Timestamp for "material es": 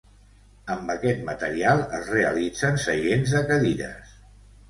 1.27-2.09